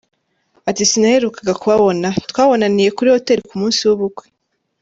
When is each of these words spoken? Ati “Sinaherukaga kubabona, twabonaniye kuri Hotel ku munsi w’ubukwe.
Ati 0.69 0.83
“Sinaherukaga 0.89 1.53
kubabona, 1.61 2.07
twabonaniye 2.29 2.89
kuri 2.97 3.09
Hotel 3.15 3.39
ku 3.49 3.55
munsi 3.61 3.81
w’ubukwe. 3.87 4.25